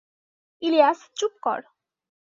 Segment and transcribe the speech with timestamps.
[0.61, 1.59] ইলিয়াস, চুপ কর।